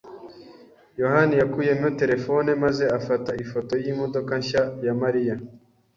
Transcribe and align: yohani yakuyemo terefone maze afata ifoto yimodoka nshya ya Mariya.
yohani 1.01 1.33
yakuyemo 1.41 1.87
terefone 1.99 2.49
maze 2.63 2.83
afata 2.97 3.31
ifoto 3.43 3.73
yimodoka 3.83 4.31
nshya 4.41 4.63
ya 4.85 4.93
Mariya. 5.01 5.35